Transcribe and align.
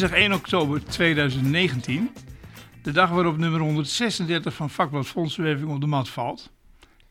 Dinsdag 0.00 0.20
1 0.20 0.32
oktober 0.32 0.84
2019. 0.84 2.10
De 2.82 2.92
dag 2.92 3.10
waarop 3.10 3.38
nummer 3.38 3.60
136 3.60 4.54
van 4.54 4.70
vakblad 4.70 5.06
Fondsenwerving 5.06 5.70
op 5.70 5.80
de 5.80 5.86
mat 5.86 6.08
valt. 6.08 6.50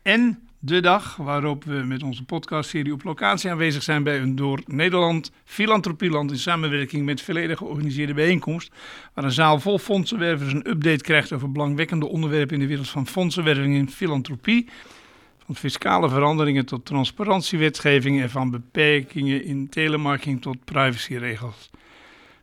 En 0.02 0.48
de 0.58 0.80
dag 0.80 1.16
waarop 1.16 1.64
we 1.64 1.72
met 1.72 2.02
onze 2.02 2.24
podcastserie 2.24 2.92
op 2.92 3.04
locatie 3.04 3.50
aanwezig 3.50 3.82
zijn 3.82 4.02
bij 4.02 4.20
een 4.20 4.36
door 4.36 4.62
Nederland 4.66 5.30
Filantropieland 5.44 6.30
in 6.30 6.38
samenwerking 6.38 7.04
met 7.04 7.20
verleden 7.20 7.56
georganiseerde 7.56 8.14
bijeenkomst. 8.14 8.72
Waar 9.14 9.24
een 9.24 9.32
zaal 9.32 9.60
vol 9.60 9.78
fondsenwervers 9.78 10.52
een 10.52 10.70
update 10.70 11.04
krijgt 11.04 11.32
over 11.32 11.52
belangwekkende 11.52 12.08
onderwerpen 12.08 12.54
in 12.54 12.60
de 12.60 12.68
wereld 12.68 12.88
van 12.88 13.06
fondsenwerving 13.06 13.78
en 13.78 13.90
filantropie. 13.90 14.68
Van 15.44 15.56
fiscale 15.56 16.08
veranderingen 16.08 16.66
tot 16.66 16.84
transparantiewetgeving 16.84 18.20
en 18.20 18.30
van 18.30 18.50
beperkingen 18.50 19.44
in 19.44 19.68
telemarketing 19.68 20.42
tot 20.42 20.64
privacyregels. 20.64 21.70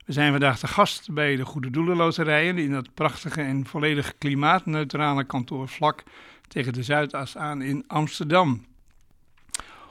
We 0.08 0.14
zijn 0.14 0.32
vandaag 0.32 0.60
te 0.60 0.68
gast 0.68 1.14
bij 1.14 1.36
de 1.36 1.46
Goede 1.46 1.70
Doelenloterijen 1.70 2.58
in 2.58 2.72
dat 2.72 2.94
prachtige 2.94 3.42
en 3.42 3.66
volledig 3.66 4.18
klimaatneutrale 4.18 5.24
kantoor 5.24 5.68
vlak 5.68 6.04
tegen 6.48 6.74
de 6.74 6.84
Zuidas 6.84 7.38
aan 7.38 7.62
in 7.62 7.84
Amsterdam. 7.88 8.66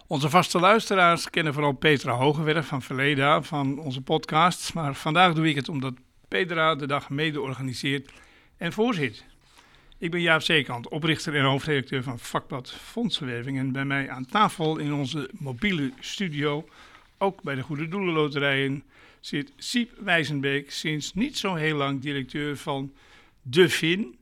Onze 0.06 0.30
vaste 0.30 0.59
luisteraars 0.59 1.30
kennen 1.30 1.52
vooral 1.52 1.73
Petra 1.73 2.12
Hogewerf 2.12 2.66
van 2.66 2.83
Verleda 2.83 3.42
van 3.42 3.79
onze 3.79 4.01
podcasts, 4.01 4.73
maar 4.73 4.95
vandaag 4.95 5.34
doe 5.34 5.48
ik 5.48 5.56
het 5.56 5.69
omdat 5.69 5.94
Petra 6.28 6.75
de 6.75 6.87
dag 6.87 7.11
mede 7.11 7.41
organiseert 7.41 8.12
en 8.56 8.72
voorzit. 8.72 9.25
Ik 9.98 10.11
ben 10.11 10.20
Jaap 10.20 10.42
Zeekant, 10.42 10.89
oprichter 10.89 11.34
en 11.34 11.44
hoofdredacteur 11.44 12.03
van 12.03 12.19
vakblad 12.19 12.72
Fondsenwerving 12.72 13.59
en 13.59 13.72
bij 13.72 13.84
mij 13.84 14.11
aan 14.11 14.27
tafel 14.27 14.78
in 14.78 14.92
onze 14.92 15.31
mobiele 15.33 15.92
studio, 16.00 16.69
ook 17.19 17.42
bij 17.42 17.55
de 17.55 17.62
Goede 17.62 17.89
Doelenloterijen, 17.89 18.84
zit 19.20 19.53
Siep 19.56 19.92
Wijzenbeek, 19.98 20.70
sinds 20.70 21.14
niet 21.14 21.39
zo 21.39 21.55
heel 21.55 21.77
lang 21.77 22.00
directeur 22.00 22.56
van 22.56 22.92
De 23.42 23.70
Fin, 23.70 24.19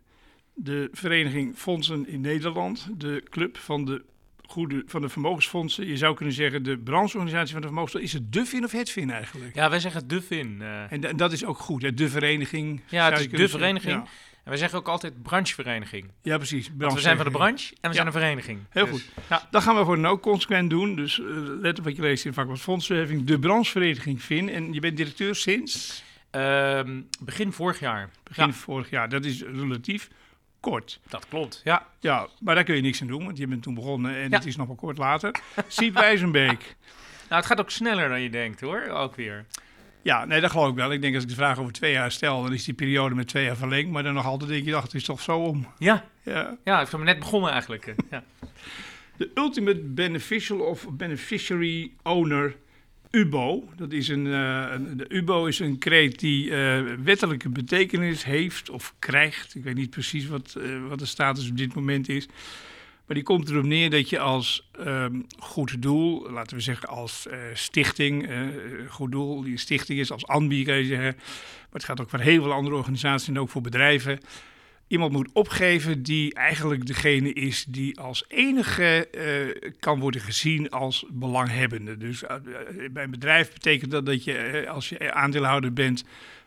de 0.55 0.89
Vereniging 0.93 1.57
Fondsen 1.57 2.09
in 2.09 2.21
Nederland, 2.21 2.89
de 2.97 3.23
club 3.31 3.59
van 3.59 3.85
de, 3.85 4.05
goede, 4.47 4.83
van 4.87 5.01
de 5.01 5.09
vermogensfondsen. 5.09 5.87
Je 5.87 5.97
zou 5.97 6.15
kunnen 6.15 6.35
zeggen 6.35 6.63
de 6.63 6.79
brancheorganisatie 6.79 7.53
van 7.53 7.61
de 7.61 7.67
vermogensfondsen. 7.67 8.19
Is 8.19 8.25
het 8.25 8.33
de 8.33 8.47
Fin 8.47 8.65
of 8.65 8.73
het 8.73 8.91
Fin 8.91 9.11
eigenlijk? 9.11 9.55
Ja, 9.55 9.71
wij 9.71 9.81
zeggen 9.81 10.09
de 10.09 10.23
Fin. 10.23 10.57
Uh... 10.61 10.93
En, 10.93 11.05
en, 11.05 11.17
dat 11.17 11.33
is 11.33 11.45
ook 11.45 11.59
goed, 11.59 11.83
hè? 11.83 11.95
de 11.95 12.09
vereniging. 12.09 12.81
Ja, 12.89 13.11
het 13.11 13.21
is 13.21 13.29
de 13.29 13.49
vereniging. 13.49 13.95
Ja. 13.95 14.07
En 14.45 14.51
wij 14.51 14.59
zeggen 14.59 14.79
ook 14.79 14.89
altijd 14.89 15.23
branchevereniging. 15.23 16.11
Ja, 16.23 16.37
precies. 16.37 16.71
we 16.77 17.01
zijn 17.01 17.17
van 17.17 17.25
de 17.25 17.31
branche 17.31 17.75
en 17.81 17.89
we 17.89 17.95
zijn 17.95 18.07
een 18.07 18.13
vereniging. 18.13 18.61
Heel 18.69 18.85
dus, 18.85 18.93
goed. 18.93 19.25
Ja. 19.29 19.49
Dat 19.51 19.63
gaan 19.63 19.77
we 19.77 19.85
voor 19.85 19.99
nou 19.99 20.19
consequent 20.19 20.71
doen. 20.71 20.97
Dus 20.97 21.19
uh, 21.19 21.27
let 21.61 21.79
op 21.79 21.85
wat 21.85 21.97
je 21.97 22.03
leest 22.03 22.25
in 22.25 22.57
Fondsenwerving. 22.57 23.25
De 23.25 23.39
branchevereniging 23.39 24.23
Fin. 24.23 24.49
En 24.49 24.73
je 24.73 24.81
bent 24.81 24.97
directeur 24.97 25.35
sinds? 25.35 26.03
Uh, 26.33 26.81
begin 27.21 27.53
vorig 27.53 27.81
jaar. 27.81 28.11
Begin 28.23 28.53
vorig 28.53 28.91
jaar. 28.91 29.09
Dat 29.09 29.25
is 29.25 29.43
relatief 29.43 30.09
kort. 30.71 31.01
Dat 31.09 31.29
klopt, 31.29 31.61
ja. 31.65 31.87
Ja, 32.01 32.29
maar 32.41 32.55
daar 32.55 32.65
kun 32.65 32.77
je 32.77 32.83
niks 32.83 33.01
aan 33.01 33.07
doen, 33.07 33.25
want 33.25 33.37
je 33.37 33.47
bent 33.47 33.63
toen 33.63 33.75
begonnen 33.75 34.17
en 34.17 34.33
het 34.33 34.47
is 34.47 34.57
nog 34.57 34.67
wel 34.67 34.77
kort 34.77 34.99
later. 34.99 35.35
Siep 35.67 35.95
Wijzenbeek. 35.95 36.77
nou, 37.29 37.41
het 37.41 37.47
gaat 37.47 37.61
ook 37.61 37.71
sneller 37.71 38.09
dan 38.09 38.21
je 38.21 38.31
denkt 38.31 38.61
hoor, 38.61 38.89
ook 38.89 39.15
weer. 39.15 39.47
Ja, 40.05 40.25
nee, 40.25 40.41
dat 40.41 40.51
geloof 40.51 40.69
ik 40.69 40.75
wel. 40.75 40.93
Ik 40.93 41.01
denk 41.01 41.15
als 41.15 41.23
ik 41.23 41.29
de 41.29 41.35
vraag 41.35 41.59
over 41.59 41.73
twee 41.73 41.93
jaar 41.93 42.13
stel, 42.13 42.43
dan 42.43 42.53
is 42.53 42.65
die 42.65 42.75
periode 42.75 43.15
met 43.15 43.29
twee 43.29 43.45
jaar 43.45 43.57
verlengd. 43.57 43.91
Maar 43.91 44.03
dan 44.03 44.15
nog 44.15 44.27
altijd 44.27 44.51
denk 44.51 44.65
je, 44.65 44.71
dacht, 44.71 44.85
het 44.85 44.95
is 44.95 45.05
toch 45.05 45.21
zo 45.21 45.39
om. 45.39 45.67
Ja, 45.79 46.05
ja. 46.23 46.57
ja 46.65 46.81
ik 46.81 46.89
ben 46.91 47.05
net 47.05 47.19
begonnen 47.19 47.51
eigenlijk. 47.51 47.95
ja. 48.11 48.25
De 49.17 49.31
ultimate 49.35 49.81
beneficial 49.81 50.59
of 50.59 50.87
beneficiary 50.91 51.91
owner 52.03 52.57
UBO. 53.11 53.69
Dat 53.77 53.93
is 53.93 54.09
een, 54.09 54.27
uh, 54.27 54.67
een, 54.71 54.97
de 54.97 55.07
UBO 55.09 55.47
is 55.47 55.59
een 55.59 55.79
kreet 55.79 56.19
die 56.19 56.51
uh, 56.51 56.83
wettelijke 57.05 57.49
betekenis 57.49 58.25
heeft 58.25 58.71
of 58.71 58.95
krijgt. 58.99 59.55
Ik 59.55 59.65
weet 59.65 59.75
niet 59.75 59.91
precies 59.91 60.27
wat, 60.27 60.55
uh, 60.59 60.89
wat 60.89 60.99
de 60.99 61.07
status 61.07 61.51
op 61.51 61.57
dit 61.57 61.75
moment 61.75 62.09
is. 62.09 62.29
Maar 63.07 63.17
die 63.17 63.25
komt 63.25 63.51
erop 63.51 63.65
neer 63.65 63.91
dat 63.91 64.09
je 64.09 64.19
als 64.19 64.71
um, 64.81 65.27
goed 65.39 65.83
doel, 65.83 66.31
laten 66.31 66.57
we 66.57 66.63
zeggen 66.63 66.89
als 66.89 67.27
stichting, 67.55 68.29
goed 68.89 69.13
doel, 69.13 69.43
die 69.43 69.53
een 69.53 69.59
stichting 69.59 69.99
is, 69.99 70.11
als 70.11 70.27
ANBI 70.27 70.65
kan 70.65 70.77
je 70.77 70.85
zeggen. 70.85 71.15
Maar 71.15 71.73
het 71.73 71.85
gaat 71.85 72.01
ook 72.01 72.11
voor 72.11 72.19
heel 72.19 72.43
veel 72.43 72.53
andere 72.53 72.77
organisaties 72.77 73.29
en 73.29 73.39
ook 73.39 73.51
voor 73.51 73.63
bedrijven 73.63 74.21
iemand 74.87 75.13
moet 75.13 75.31
opgeven 75.33 76.03
die 76.03 76.35
eigenlijk 76.35 76.87
degene 76.87 77.33
is 77.33 77.65
die 77.69 78.01
als 78.01 78.25
enige 78.29 79.09
uh, 79.13 79.71
kan 79.81 80.01
worden 80.01 80.21
gezien 80.21 80.71
als 80.71 81.05
belanghebbende. 81.09 81.97
Dus 81.97 82.23
uh, 82.23 82.29
bij 82.91 83.05
een 83.05 83.11
bedrijf 83.11 83.53
betekent 83.53 83.91
dat 83.91 84.07
dat 84.07 84.25
je, 84.25 84.63
uh, 84.63 84.71
als 84.71 84.89
je 84.89 85.13
aandeelhouder 85.13 85.73
bent 85.73 86.05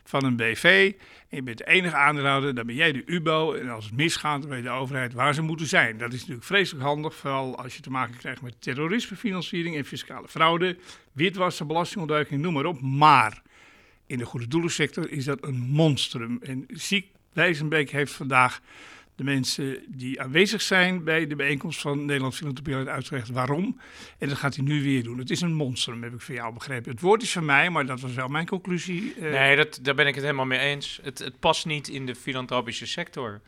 van 0.08 0.24
een 0.24 0.36
BV 0.36 0.92
en 1.28 1.36
je 1.36 1.42
bent 1.42 1.58
de 1.58 1.66
enige 1.66 1.96
aandeelhouder, 1.96 2.54
dan 2.54 2.66
ben 2.66 2.74
jij 2.74 2.92
de 2.92 3.02
UBO. 3.06 3.52
En 3.52 3.68
als 3.68 3.84
het 3.84 3.94
misgaat, 3.94 4.40
dan 4.40 4.50
weet 4.50 4.62
de 4.62 4.70
overheid 4.70 5.12
waar 5.12 5.34
ze 5.34 5.42
moeten 5.42 5.66
zijn. 5.66 5.98
Dat 5.98 6.12
is 6.12 6.18
natuurlijk 6.18 6.46
vreselijk 6.46 6.84
handig, 6.84 7.14
vooral 7.14 7.58
als 7.58 7.74
je 7.74 7.82
te 7.82 7.90
maken 7.90 8.16
krijgt 8.16 8.42
met 8.42 8.54
terrorismefinanciering 8.58 9.76
en 9.76 9.84
fiscale 9.84 10.28
fraude, 10.28 10.76
witwassen, 11.12 11.66
belastingontduiking, 11.66 12.42
noem 12.42 12.52
maar 12.52 12.64
op. 12.64 12.80
Maar 12.80 13.42
in 14.06 14.18
de 14.18 14.24
goede 14.24 14.48
doelensector 14.48 15.10
is 15.10 15.24
dat 15.24 15.38
een 15.44 15.58
monstrum. 15.58 16.38
En 16.42 16.64
ziek 16.68 17.06
Wijzenbeek 17.32 17.90
heeft 17.90 18.12
vandaag 18.12 18.60
de 19.18 19.24
mensen 19.24 19.84
die 19.88 20.20
aanwezig 20.20 20.62
zijn 20.62 21.04
bij 21.04 21.26
de 21.26 21.36
bijeenkomst 21.36 21.80
van 21.80 22.04
Nederland 22.04 22.34
Filantropie 22.34 22.74
uitgelegd 22.74 23.28
waarom. 23.28 23.80
En 24.18 24.28
dat 24.28 24.38
gaat 24.38 24.56
hij 24.56 24.64
nu 24.64 24.82
weer 24.82 25.02
doen. 25.02 25.18
Het 25.18 25.30
is 25.30 25.40
een 25.40 25.54
monster, 25.54 26.00
heb 26.00 26.14
ik 26.14 26.20
van 26.20 26.34
jou 26.34 26.54
begrepen. 26.54 26.90
Het 26.90 27.00
woord 27.00 27.22
is 27.22 27.32
van 27.32 27.44
mij, 27.44 27.70
maar 27.70 27.86
dat 27.86 28.00
was 28.00 28.14
wel 28.14 28.28
mijn 28.28 28.46
conclusie. 28.46 29.14
Uh... 29.16 29.30
Nee, 29.30 29.56
dat, 29.56 29.78
daar 29.82 29.94
ben 29.94 30.06
ik 30.06 30.14
het 30.14 30.24
helemaal 30.24 30.44
mee 30.44 30.58
eens. 30.58 31.00
Het, 31.02 31.18
het 31.18 31.38
past 31.38 31.66
niet 31.66 31.88
in 31.88 32.06
de 32.06 32.14
filantropische 32.14 32.86
sector. 32.86 33.40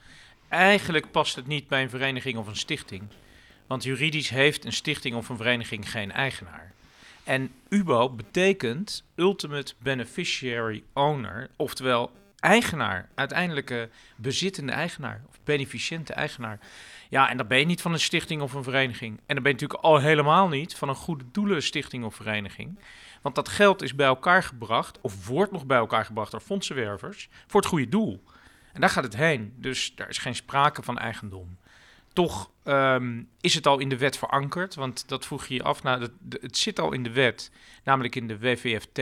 Eigenlijk 0.48 1.10
past 1.10 1.36
het 1.36 1.47
niet 1.47 1.69
bij 1.69 1.82
een 1.82 1.91
vereniging 1.91 2.38
of 2.38 2.47
een 2.47 2.56
stichting. 2.56 3.02
Want 3.66 3.84
juridisch 3.84 4.31
heeft 4.31 4.64
een 4.64 4.72
stichting 4.72 5.14
of 5.14 5.28
een 5.28 5.37
vereniging 5.37 5.91
geen 5.91 6.12
eigenaar. 6.12 6.72
En 7.25 7.50
UBO 7.69 8.10
betekent 8.10 9.04
Ultimate 9.14 9.75
Beneficiary 9.78 10.82
Owner, 10.92 11.50
oftewel 11.56 12.10
eigenaar, 12.41 13.09
uiteindelijke 13.15 13.89
bezittende 14.17 14.73
eigenaar 14.73 15.23
of 15.28 15.39
beneficiënte 15.45 16.12
eigenaar. 16.12 16.59
Ja, 17.09 17.31
en 17.31 17.37
dat 17.37 17.49
ben 17.49 17.59
je 17.59 17.67
niet 17.67 17.83
van 17.83 17.93
een 17.93 18.01
stichting 18.01 18.43
of 18.43 18.53
een 18.53 18.62
vereniging. 18.62 19.17
En 19.27 19.34
dan 19.34 19.43
ben 19.43 19.53
je 19.53 19.59
natuurlijk 19.59 19.83
al 19.83 19.99
helemaal 19.99 20.49
niet 20.49 20.75
van 20.75 20.89
een 20.89 20.95
goede 20.95 21.25
doelen 21.33 21.62
stichting 21.62 22.05
of 22.05 22.15
vereniging. 22.15 22.79
Want 23.23 23.34
dat 23.34 23.49
geld 23.49 23.83
is 23.83 23.95
bij 23.95 24.06
elkaar 24.06 24.43
gebracht, 24.43 25.00
of 25.00 25.27
wordt 25.27 25.53
nog 25.53 25.67
bij 25.67 25.79
elkaar 25.79 26.05
gebracht 26.05 26.31
door 26.31 26.41
fondsenwervers, 26.41 27.29
voor 27.47 27.61
het 27.61 27.69
goede 27.69 27.89
doel. 27.89 28.25
En 28.73 28.81
daar 28.81 28.91
gaat 28.91 29.05
het 29.05 29.17
heen. 29.17 29.55
Dus 29.56 29.95
daar 29.95 30.09
is 30.09 30.19
geen 30.19 30.34
sprake 30.34 30.83
van 30.83 30.99
eigendom. 30.99 31.59
Toch 32.12 32.50
um, 32.65 33.29
is 33.41 33.55
het 33.55 33.67
al 33.67 33.79
in 33.79 33.89
de 33.89 33.99
wet 33.99 34.19
verankerd, 34.19 34.75
want 34.75 35.09
dat 35.09 35.27
vroeg 35.27 35.47
je 35.47 35.55
je 35.55 35.62
af. 35.62 35.83
Nou, 35.83 36.09
het 36.41 36.56
zit 36.56 36.81
al 36.81 36.93
in 36.93 37.03
de 37.03 37.12
wet, 37.12 37.50
namelijk 37.84 38.17
in 38.17 38.27
de 38.27 38.39
WVFT 38.39 39.00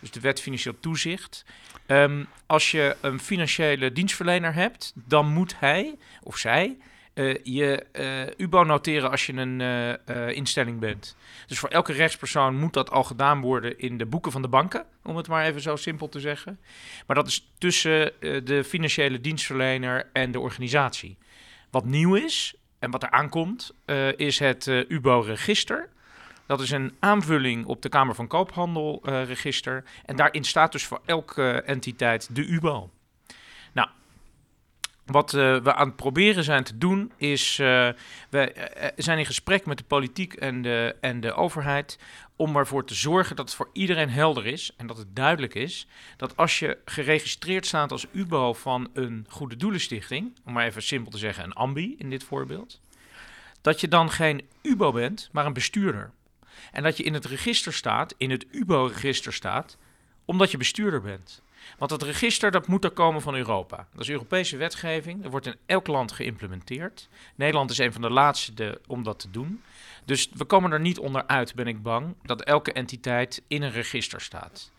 dus 0.00 0.10
de 0.10 0.20
wet 0.20 0.40
financieel 0.40 0.80
toezicht. 0.80 1.44
Um, 1.86 2.26
als 2.46 2.70
je 2.70 2.96
een 3.00 3.20
financiële 3.20 3.92
dienstverlener 3.92 4.54
hebt, 4.54 4.92
dan 4.94 5.26
moet 5.26 5.58
hij 5.58 5.98
of 6.22 6.36
zij 6.36 6.76
uh, 7.18 7.36
je 7.42 7.86
uh, 7.92 8.46
UBO 8.46 8.64
noteren 8.64 9.10
als 9.10 9.26
je 9.26 9.32
een 9.32 9.60
uh, 9.60 10.36
instelling 10.36 10.80
bent. 10.80 11.16
Dus 11.46 11.58
voor 11.58 11.68
elke 11.68 11.92
rechtspersoon 11.92 12.56
moet 12.56 12.72
dat 12.72 12.90
al 12.90 13.04
gedaan 13.04 13.40
worden 13.40 13.78
in 13.78 13.98
de 13.98 14.06
boeken 14.06 14.32
van 14.32 14.42
de 14.42 14.48
banken, 14.48 14.84
om 15.02 15.16
het 15.16 15.28
maar 15.28 15.44
even 15.44 15.60
zo 15.60 15.76
simpel 15.76 16.08
te 16.08 16.20
zeggen. 16.20 16.58
Maar 17.06 17.16
dat 17.16 17.26
is 17.26 17.50
tussen 17.58 18.12
de 18.20 18.64
financiële 18.64 19.20
dienstverlener 19.20 20.08
en 20.12 20.30
de 20.32 20.40
organisatie. 20.40 21.16
Wat 21.70 21.84
nieuw 21.84 22.14
is 22.14 22.54
en 22.78 22.90
wat 22.90 23.02
er 23.02 23.10
aankomt, 23.10 23.74
is 24.16 24.38
het 24.38 24.66
UBO-register. 24.66 25.88
Dat 26.48 26.60
is 26.60 26.70
een 26.70 26.96
aanvulling 26.98 27.66
op 27.66 27.82
de 27.82 27.88
Kamer 27.88 28.14
van 28.14 28.26
Koophandel 28.26 29.02
uh, 29.04 29.24
register. 29.24 29.84
En 30.04 30.16
daarin 30.16 30.44
staat 30.44 30.72
dus 30.72 30.86
voor 30.86 31.00
elke 31.04 31.50
entiteit 31.50 32.34
de 32.34 32.46
UBO. 32.46 32.90
Nou, 33.72 33.88
wat 35.04 35.32
uh, 35.32 35.56
we 35.56 35.74
aan 35.74 35.86
het 35.86 35.96
proberen 35.96 36.44
zijn 36.44 36.64
te 36.64 36.78
doen 36.78 37.12
is, 37.16 37.58
uh, 37.58 37.88
we 38.30 38.72
zijn 38.96 39.18
in 39.18 39.26
gesprek 39.26 39.66
met 39.66 39.78
de 39.78 39.84
politiek 39.84 40.34
en 40.34 40.62
de, 40.62 40.96
en 41.00 41.20
de 41.20 41.32
overheid 41.32 41.98
om 42.36 42.56
ervoor 42.56 42.84
te 42.84 42.94
zorgen 42.94 43.36
dat 43.36 43.46
het 43.46 43.56
voor 43.56 43.70
iedereen 43.72 44.10
helder 44.10 44.46
is 44.46 44.72
en 44.76 44.86
dat 44.86 44.98
het 44.98 45.16
duidelijk 45.16 45.54
is 45.54 45.86
dat 46.16 46.36
als 46.36 46.58
je 46.58 46.78
geregistreerd 46.84 47.66
staat 47.66 47.92
als 47.92 48.06
UBO 48.12 48.52
van 48.52 48.90
een 48.92 49.26
goede 49.28 49.56
doelenstichting, 49.56 50.36
om 50.44 50.52
maar 50.52 50.66
even 50.66 50.82
simpel 50.82 51.10
te 51.10 51.18
zeggen 51.18 51.44
een 51.44 51.52
AMBI 51.52 51.94
in 51.98 52.10
dit 52.10 52.24
voorbeeld, 52.24 52.80
dat 53.60 53.80
je 53.80 53.88
dan 53.88 54.10
geen 54.10 54.48
UBO 54.62 54.92
bent, 54.92 55.28
maar 55.32 55.46
een 55.46 55.52
bestuurder. 55.52 56.10
En 56.72 56.82
dat 56.82 56.96
je 56.96 57.02
in 57.02 57.14
het 57.14 57.24
register 57.24 57.72
staat, 57.72 58.14
in 58.16 58.30
het 58.30 58.46
UBO-register 58.50 59.32
staat, 59.32 59.76
omdat 60.24 60.50
je 60.50 60.56
bestuurder 60.56 61.00
bent. 61.00 61.42
Want 61.78 61.90
dat 61.90 62.02
register 62.02 62.50
dat 62.50 62.66
moet 62.66 62.84
er 62.84 62.90
komen 62.90 63.22
van 63.22 63.34
Europa. 63.34 63.86
Dat 63.92 64.02
is 64.02 64.10
Europese 64.10 64.56
wetgeving. 64.56 65.22
Dat 65.22 65.30
wordt 65.30 65.46
in 65.46 65.56
elk 65.66 65.86
land 65.86 66.12
geïmplementeerd. 66.12 67.08
Nederland 67.34 67.70
is 67.70 67.78
een 67.78 67.92
van 67.92 68.02
de 68.02 68.10
laatste 68.10 68.80
om 68.86 69.02
dat 69.02 69.18
te 69.18 69.30
doen. 69.30 69.62
Dus 70.04 70.28
we 70.34 70.44
komen 70.44 70.72
er 70.72 70.80
niet 70.80 70.98
onderuit, 70.98 71.54
ben 71.54 71.66
ik 71.66 71.82
bang, 71.82 72.14
dat 72.22 72.42
elke 72.42 72.72
entiteit 72.72 73.42
in 73.48 73.62
een 73.62 73.70
register 73.70 74.20
staat. 74.20 74.70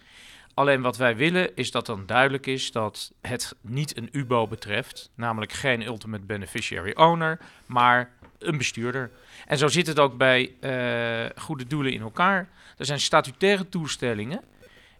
Alleen 0.53 0.81
wat 0.81 0.97
wij 0.97 1.15
willen 1.15 1.55
is 1.55 1.71
dat 1.71 1.85
dan 1.85 2.05
duidelijk 2.05 2.45
is 2.45 2.71
dat 2.71 3.13
het 3.21 3.55
niet 3.61 3.97
een 3.97 4.09
UBO 4.11 4.47
betreft, 4.47 5.09
namelijk 5.15 5.51
geen 5.51 5.81
ultimate 5.85 6.25
beneficiary 6.25 6.91
owner, 6.95 7.39
maar 7.65 8.11
een 8.39 8.57
bestuurder. 8.57 9.11
En 9.47 9.57
zo 9.57 9.67
zit 9.67 9.87
het 9.87 9.99
ook 9.99 10.17
bij 10.17 10.53
uh, 10.61 11.41
goede 11.41 11.67
doelen 11.67 11.93
in 11.93 12.01
elkaar. 12.01 12.49
Er 12.77 12.85
zijn 12.85 12.99
statutaire 12.99 13.69
toestellingen. 13.69 14.41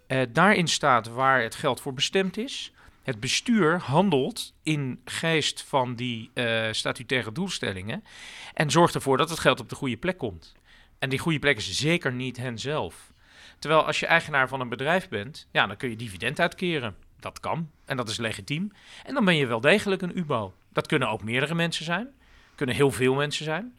Uh, 0.08 0.22
daarin 0.30 0.68
staat 0.68 1.08
waar 1.08 1.42
het 1.42 1.56
geld 1.56 1.82
voor 1.82 1.94
bestemd 1.94 2.38
is. 2.38 2.72
Het 3.04 3.20
bestuur 3.20 3.80
handelt 3.80 4.54
in 4.64 5.02
geest 5.06 5.62
van 5.62 5.96
die 5.96 6.32
uh, 6.34 6.68
statutaire 6.72 7.32
doelstellingen 7.32 8.04
en 8.54 8.72
zorgt 8.72 8.96
ervoor 8.96 9.18
dat 9.18 9.30
het 9.30 9.40
geld 9.40 9.60
op 9.60 9.70
de 9.70 9.76
goede 9.76 9.98
plek 9.98 10.18
komt. 10.18 10.56
En 11.00 11.10
die 11.10 11.20
goede 11.20 11.40
plek 11.40 11.58
is 11.58 11.78
zeker 11.78 12.12
niet 12.14 12.38
hen 12.38 12.60
zelf. 12.60 13.12
Terwijl 13.60 13.86
als 13.86 14.00
je 14.00 14.06
eigenaar 14.06 14.48
van 14.48 14.60
een 14.60 14.70
bedrijf 14.70 15.10
bent, 15.10 15.48
ja, 15.52 15.68
dan 15.68 15.78
kun 15.78 15.90
je 15.90 15.96
dividend 15.96 16.40
uitkeren. 16.40 16.96
Dat 17.20 17.40
kan 17.40 17.70
en 17.86 17.98
dat 17.98 18.10
is 18.10 18.18
legitiem. 18.18 18.72
En 19.06 19.14
dan 19.14 19.26
ben 19.26 19.36
je 19.36 19.48
wel 19.48 19.62
degelijk 19.62 20.02
een 20.02 20.18
UBO. 20.18 20.54
Dat 20.74 20.88
kunnen 20.88 21.10
ook 21.10 21.24
meerdere 21.24 21.56
mensen 21.56 21.86
zijn, 21.86 22.08
kunnen 22.60 22.76
heel 22.76 22.92
veel 22.92 23.14
mensen 23.14 23.46
zijn. 23.46 23.74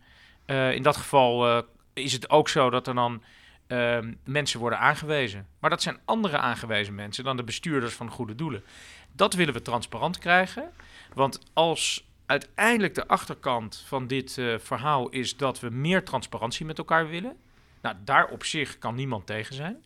Uh, 0.46 0.72
in 0.74 0.82
dat 0.82 0.96
geval 0.96 1.48
uh, 1.48 1.62
is 1.92 2.12
het 2.12 2.30
ook 2.30 2.48
zo 2.48 2.70
dat 2.70 2.86
er 2.86 2.94
dan 2.94 3.22
uh, 3.68 3.98
mensen 4.24 4.60
worden 4.60 4.78
aangewezen. 4.78 5.46
Maar 5.58 5.70
dat 5.70 5.82
zijn 5.82 5.98
andere 6.04 6.38
aangewezen 6.38 6.94
mensen 6.94 7.24
dan 7.24 7.36
de 7.36 7.44
bestuurders 7.44 7.94
van 7.94 8.10
goede 8.10 8.34
doelen. 8.34 8.62
Dat 9.12 9.34
willen 9.34 9.54
we 9.54 9.62
transparant 9.62 10.18
krijgen. 10.18 10.70
Want 11.14 11.40
als 11.52 12.08
uiteindelijk 12.26 12.94
de 12.94 13.06
achterkant 13.06 13.84
van 13.86 14.06
dit 14.06 14.36
uh, 14.36 14.58
verhaal 14.58 15.08
is 15.08 15.36
dat 15.36 15.60
we 15.60 15.70
meer 15.70 16.04
transparantie 16.04 16.66
met 16.66 16.78
elkaar 16.78 17.08
willen. 17.08 17.36
Nou, 17.82 17.96
daar 18.04 18.28
op 18.28 18.44
zich 18.44 18.78
kan 18.78 18.94
niemand 18.94 19.26
tegen 19.26 19.54
zijn. 19.54 19.84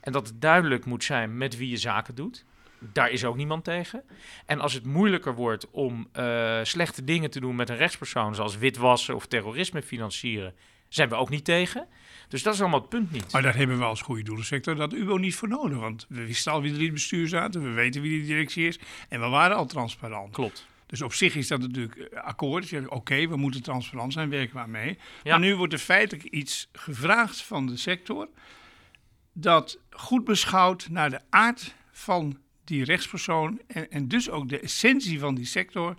En 0.00 0.12
dat 0.12 0.26
het 0.26 0.40
duidelijk 0.40 0.84
moet 0.84 1.04
zijn 1.04 1.36
met 1.36 1.56
wie 1.56 1.70
je 1.70 1.76
zaken 1.76 2.14
doet. 2.14 2.44
Daar 2.80 3.10
is 3.10 3.24
ook 3.24 3.36
niemand 3.36 3.64
tegen. 3.64 4.02
En 4.46 4.60
als 4.60 4.72
het 4.72 4.84
moeilijker 4.84 5.34
wordt 5.34 5.70
om 5.70 6.08
uh, 6.18 6.58
slechte 6.62 7.04
dingen 7.04 7.30
te 7.30 7.40
doen 7.40 7.56
met 7.56 7.68
een 7.68 7.76
rechtspersoon, 7.76 8.34
zoals 8.34 8.58
witwassen 8.58 9.14
of 9.14 9.26
terrorisme 9.26 9.82
financieren, 9.82 10.54
zijn 10.88 11.08
we 11.08 11.14
ook 11.14 11.30
niet 11.30 11.44
tegen. 11.44 11.86
Dus 12.28 12.42
dat 12.42 12.54
is 12.54 12.60
allemaal 12.60 12.80
het 12.80 12.88
punt 12.88 13.12
niet. 13.12 13.32
Maar 13.32 13.42
daar 13.42 13.56
hebben 13.56 13.78
we 13.78 13.84
als 13.84 14.02
goede 14.02 14.22
doelensector 14.22 14.74
dat 14.74 14.92
UBO 14.92 15.16
niet 15.16 15.34
voor 15.34 15.48
nodig. 15.48 15.78
Want 15.78 16.06
we 16.08 16.26
wisten 16.26 16.52
al 16.52 16.62
wie 16.62 16.70
er 16.72 16.78
in 16.78 16.84
het 16.84 16.92
bestuur 16.92 17.28
zaten, 17.28 17.62
we 17.62 17.70
weten 17.70 18.02
wie 18.02 18.20
de 18.20 18.26
directie 18.26 18.66
is 18.66 18.78
en 19.08 19.20
we 19.20 19.26
waren 19.26 19.56
al 19.56 19.66
transparant. 19.66 20.32
Klopt. 20.32 20.68
Dus 20.86 21.02
op 21.02 21.12
zich 21.12 21.34
is 21.34 21.48
dat 21.48 21.60
natuurlijk 21.60 22.14
akkoord. 22.14 22.72
Oké, 22.72 22.94
okay, 22.94 23.28
we 23.28 23.36
moeten 23.36 23.62
transparant 23.62 24.12
zijn, 24.12 24.30
werken 24.30 24.62
we 24.62 24.70
mee. 24.70 24.98
Ja. 25.22 25.30
Maar 25.30 25.40
nu 25.40 25.56
wordt 25.56 25.72
er 25.72 25.78
feitelijk 25.78 26.24
iets 26.24 26.68
gevraagd 26.72 27.42
van 27.42 27.66
de 27.66 27.76
sector 27.76 28.28
dat 29.32 29.78
goed 29.90 30.24
beschouwd 30.24 30.88
naar 30.90 31.10
de 31.10 31.20
aard 31.30 31.74
van 31.92 32.38
die 32.70 32.84
rechtspersoon 32.84 33.60
en, 33.66 33.90
en 33.90 34.08
dus 34.08 34.30
ook 34.30 34.48
de 34.48 34.60
essentie 34.60 35.18
van 35.18 35.34
die 35.34 35.44
sector 35.44 35.96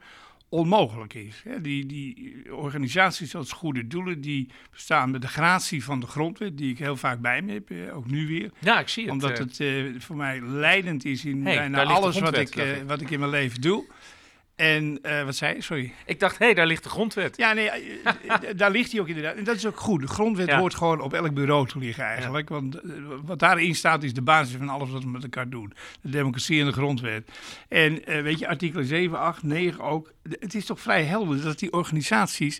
onmogelijk 0.49 1.13
is. 1.13 1.43
Die, 1.61 1.85
die 1.85 2.55
organisaties 2.55 3.35
als 3.35 3.51
Goede 3.51 3.87
Doelen, 3.87 4.21
die 4.21 4.47
bestaan 4.71 5.11
met 5.11 5.21
de 5.21 5.27
gratie 5.27 5.83
van 5.83 5.99
de 5.99 6.07
grondwet, 6.07 6.57
die 6.57 6.71
ik 6.71 6.77
heel 6.77 6.97
vaak 6.97 7.21
bij 7.21 7.41
me 7.41 7.53
heb, 7.53 7.93
ook 7.93 8.07
nu 8.07 8.27
weer. 8.27 8.51
Ja, 8.59 8.79
ik 8.79 8.87
zie 8.87 9.03
het. 9.03 9.11
Omdat 9.11 9.37
het 9.37 9.59
uh, 9.59 9.99
voor 9.99 10.15
mij 10.15 10.41
leidend 10.41 11.05
is 11.05 11.25
in 11.25 11.45
hey, 11.45 11.55
bijna 11.55 11.83
alles 11.83 12.19
wat 12.19 12.37
ik, 12.37 12.55
uh, 12.55 12.65
wat 12.87 13.01
ik 13.01 13.09
in 13.09 13.19
mijn 13.19 13.31
leven 13.31 13.61
doe. 13.61 13.85
En 14.61 14.99
uh, 15.03 15.23
wat 15.23 15.35
zei 15.35 15.55
je? 15.55 15.61
Sorry. 15.61 15.93
Ik 16.05 16.19
dacht, 16.19 16.37
hé, 16.37 16.45
hey, 16.45 16.53
daar 16.53 16.65
ligt 16.65 16.83
de 16.83 16.89
grondwet. 16.89 17.37
Ja, 17.37 17.53
nee, 17.53 17.69
daar 18.55 18.71
ligt 18.71 18.91
hij 18.91 19.01
ook 19.01 19.07
inderdaad. 19.07 19.35
En 19.35 19.43
dat 19.43 19.55
is 19.55 19.65
ook 19.65 19.79
goed. 19.79 20.01
De 20.01 20.07
grondwet 20.07 20.47
ja. 20.47 20.59
hoort 20.59 20.75
gewoon 20.75 21.01
op 21.01 21.13
elk 21.13 21.33
bureau 21.33 21.67
te 21.67 21.79
liggen 21.79 22.03
eigenlijk. 22.03 22.49
Ja. 22.49 22.55
Want 22.55 22.85
uh, 22.85 22.91
wat 23.25 23.39
daarin 23.39 23.75
staat 23.75 24.03
is 24.03 24.13
de 24.13 24.21
basis 24.21 24.55
van 24.55 24.69
alles 24.69 24.89
wat 24.89 25.03
we 25.03 25.09
met 25.09 25.23
elkaar 25.23 25.49
doen. 25.49 25.73
De 26.01 26.09
democratie 26.09 26.59
en 26.59 26.65
de 26.65 26.71
grondwet. 26.71 27.31
En 27.67 28.11
uh, 28.11 28.21
weet 28.21 28.39
je, 28.39 28.47
artikelen 28.47 28.85
7, 28.85 29.19
8, 29.19 29.43
9 29.43 29.83
ook. 29.83 30.11
Het 30.39 30.55
is 30.55 30.65
toch 30.65 30.79
vrij 30.79 31.03
helder 31.03 31.41
dat 31.41 31.59
die 31.59 31.73
organisaties 31.73 32.59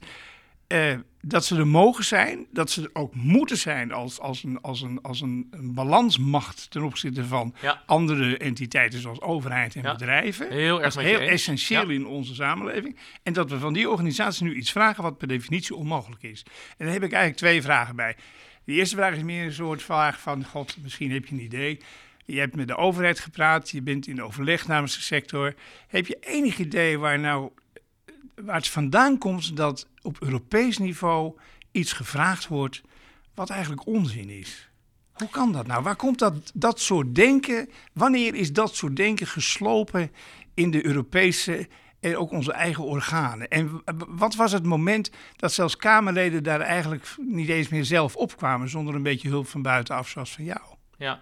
uh, 0.71 0.93
dat 1.21 1.45
ze 1.45 1.55
er 1.55 1.67
mogen 1.67 2.03
zijn, 2.03 2.47
dat 2.51 2.69
ze 2.69 2.81
er 2.81 2.89
ook 2.93 3.15
moeten 3.15 3.57
zijn 3.57 3.91
als, 3.91 4.19
als, 4.19 4.43
een, 4.43 4.61
als, 4.61 4.81
een, 4.81 5.01
als 5.01 5.21
een, 5.21 5.47
een 5.51 5.73
balansmacht 5.73 6.71
ten 6.71 6.83
opzichte 6.83 7.25
van 7.25 7.55
ja. 7.61 7.83
andere 7.85 8.37
entiteiten 8.37 8.99
zoals 8.99 9.21
overheid 9.21 9.75
en 9.75 9.81
ja. 9.81 9.91
bedrijven. 9.91 10.49
Heel, 10.49 10.81
is 10.81 10.95
heel 10.95 11.19
essentieel 11.19 11.89
in 11.89 12.05
onze 12.05 12.35
samenleving. 12.35 12.97
En 13.23 13.33
dat 13.33 13.49
we 13.49 13.59
van 13.59 13.73
die 13.73 13.89
organisaties 13.89 14.41
nu 14.41 14.55
iets 14.55 14.71
vragen 14.71 15.03
wat 15.03 15.17
per 15.17 15.27
definitie 15.27 15.75
onmogelijk 15.75 16.23
is. 16.23 16.45
En 16.77 16.85
daar 16.85 16.93
heb 16.93 17.03
ik 17.03 17.11
eigenlijk 17.11 17.37
twee 17.37 17.61
vragen 17.61 17.95
bij. 17.95 18.15
De 18.63 18.73
eerste 18.73 18.95
vraag 18.95 19.15
is 19.15 19.23
meer 19.23 19.45
een 19.45 19.53
soort 19.53 19.83
vraag 19.83 20.19
van, 20.19 20.45
god, 20.45 20.77
misschien 20.81 21.11
heb 21.11 21.25
je 21.25 21.35
een 21.35 21.41
idee. 21.41 21.79
Je 22.25 22.39
hebt 22.39 22.55
met 22.55 22.67
de 22.67 22.77
overheid 22.77 23.19
gepraat, 23.19 23.69
je 23.69 23.81
bent 23.81 24.07
in 24.07 24.23
overleg 24.23 24.67
namens 24.67 24.95
de 24.95 25.01
sector. 25.01 25.55
Heb 25.87 26.07
je 26.07 26.17
enig 26.19 26.57
idee 26.57 26.99
waar 26.99 27.19
nou 27.19 27.51
waar 28.35 28.55
het 28.55 28.67
vandaan 28.67 29.17
komt 29.17 29.55
dat 29.55 29.87
op 30.01 30.21
Europees 30.21 30.77
niveau 30.77 31.37
iets 31.71 31.93
gevraagd 31.93 32.47
wordt 32.47 32.81
wat 33.33 33.49
eigenlijk 33.49 33.85
onzin 33.85 34.29
is. 34.29 34.69
Hoe 35.11 35.29
kan 35.29 35.51
dat 35.51 35.67
nou? 35.67 35.83
Waar 35.83 35.95
komt 35.95 36.19
dat, 36.19 36.51
dat 36.53 36.79
soort 36.79 37.15
denken? 37.15 37.69
Wanneer 37.93 38.35
is 38.35 38.53
dat 38.53 38.75
soort 38.75 38.95
denken 38.95 39.27
geslopen 39.27 40.11
in 40.53 40.71
de 40.71 40.85
Europese 40.85 41.67
en 41.99 42.17
ook 42.17 42.31
onze 42.31 42.51
eigen 42.51 42.83
organen? 42.83 43.47
En 43.47 43.81
wat 44.07 44.35
was 44.35 44.51
het 44.51 44.63
moment 44.63 45.11
dat 45.35 45.53
zelfs 45.53 45.75
Kamerleden 45.75 46.43
daar 46.43 46.61
eigenlijk 46.61 47.15
niet 47.17 47.49
eens 47.49 47.69
meer 47.69 47.85
zelf 47.85 48.15
opkwamen 48.15 48.69
zonder 48.69 48.95
een 48.95 49.03
beetje 49.03 49.29
hulp 49.29 49.47
van 49.47 49.61
buitenaf, 49.61 50.07
zoals 50.07 50.31
van 50.31 50.43
jou? 50.43 50.61
Ja. 50.97 51.21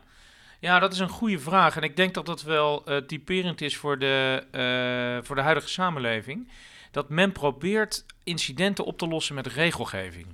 Ja, 0.60 0.80
dat 0.80 0.94
is 0.94 1.00
een 1.00 1.10
goede 1.10 1.40
vraag. 1.40 1.76
En 1.76 1.84
ik 1.84 1.96
denk 1.96 2.14
dat 2.14 2.26
dat 2.26 2.42
wel 2.42 2.92
uh, 2.92 2.98
typerend 2.98 3.62
is 3.62 3.78
voor 3.78 4.00
de, 4.00 4.44
uh, 4.52 5.26
voor 5.26 5.36
de 5.36 5.42
huidige 5.42 5.70
samenleving 5.70 6.48
dat 6.92 7.10
men 7.10 7.32
probeert 7.32 8.06
incidenten 8.24 8.86
op 8.86 8.98
te 8.98 9.08
lossen 9.08 9.36
met 9.36 9.48
regelgeving. 9.48 10.28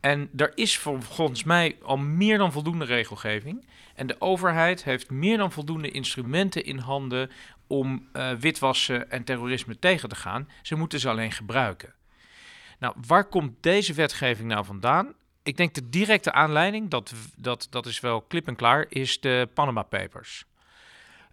En 0.00 0.30
er 0.36 0.52
is 0.54 0.78
volgens 0.78 1.44
mij 1.44 1.76
al 1.82 1.96
meer 1.96 2.38
dan 2.38 2.52
voldoende 2.52 2.84
regelgeving. 2.84 3.66
En 3.94 4.06
de 4.06 4.20
overheid 4.20 4.84
heeft 4.84 5.10
meer 5.10 5.36
dan 5.36 5.52
voldoende 5.52 5.90
instrumenten 5.90 6.64
in 6.64 6.78
handen 6.78 7.30
om 7.66 8.08
uh, 8.12 8.32
witwassen 8.32 9.10
en 9.10 9.24
terrorisme 9.24 9.78
tegen 9.78 10.08
te 10.08 10.14
gaan. 10.14 10.48
Ze 10.62 10.74
moeten 10.74 11.00
ze 11.00 11.08
alleen 11.08 11.32
gebruiken. 11.32 11.94
Nou, 12.78 12.94
waar 13.06 13.24
komt 13.24 13.62
deze 13.62 13.92
wetgeving 13.92 14.48
nou 14.48 14.64
vandaan? 14.64 15.14
Ik 15.42 15.56
denk 15.56 15.74
de 15.74 15.88
directe 15.88 16.32
aanleiding, 16.32 16.90
dat, 16.90 17.12
dat, 17.36 17.66
dat 17.70 17.86
is 17.86 18.00
wel 18.00 18.22
klip 18.22 18.46
en 18.46 18.56
klaar, 18.56 18.86
is 18.88 19.20
de 19.20 19.48
Panama 19.54 19.82
Papers. 19.82 20.44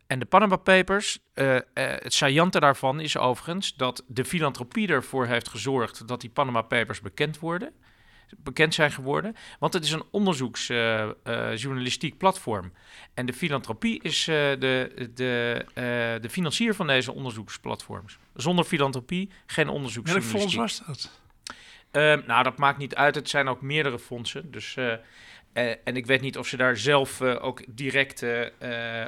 En 0.09 0.19
de 0.19 0.25
Panama 0.25 0.55
Papers, 0.55 1.19
uh, 1.35 1.55
uh, 1.55 1.61
het 1.73 2.13
saillante 2.13 2.59
daarvan 2.59 2.99
is 2.99 3.17
overigens 3.17 3.75
dat 3.75 4.03
de 4.07 4.25
filantropie 4.25 4.87
ervoor 4.87 5.25
heeft 5.25 5.49
gezorgd 5.49 6.07
dat 6.07 6.21
die 6.21 6.29
Panama 6.29 6.61
Papers 6.61 7.01
bekend 7.01 7.39
worden. 7.39 7.73
Bekend 8.37 8.73
zijn 8.73 8.91
geworden. 8.91 9.35
Want 9.59 9.73
het 9.73 9.83
is 9.83 9.91
een 9.91 10.03
onderzoeksjournalistiek 10.11 12.11
uh, 12.11 12.17
platform. 12.17 12.73
En 13.13 13.25
de 13.25 13.33
filantropie 13.33 14.01
is 14.01 14.23
de, 14.23 14.57
de, 15.13 15.65
de 16.21 16.29
financier 16.29 16.73
van 16.73 16.87
deze 16.87 17.13
onderzoeksplatforms. 17.13 18.17
Zonder 18.33 18.65
filantropie 18.65 19.29
geen 19.45 19.69
onderzoeksjournalistiek. 19.69 20.39
Welk 20.39 20.51
fonds 20.51 20.85
was 20.85 20.87
dat? 20.87 21.21
Ehm, 21.91 22.21
nou, 22.27 22.43
dat 22.43 22.57
maakt 22.57 22.77
niet 22.77 22.95
uit. 22.95 23.15
Het 23.15 23.29
zijn 23.29 23.47
ook 23.47 23.61
meerdere 23.61 23.99
fondsen. 23.99 24.51
Dus 24.51 24.77
uh, 25.53 25.69
en 25.83 25.95
ik 25.95 26.05
weet 26.05 26.21
niet 26.21 26.37
of 26.37 26.47
ze 26.47 26.57
daar 26.57 26.77
zelf 26.77 27.21
uh, 27.21 27.43
ook 27.43 27.63
direct 27.67 28.23
uh, 28.23 28.45